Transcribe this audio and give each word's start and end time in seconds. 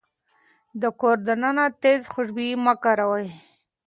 د 0.81 0.83
کور 0.99 1.17
دننه 1.27 1.65
تيز 1.81 2.01
خوشبويي 2.13 2.55
مه 2.65 2.73
کاروئ. 2.83 3.27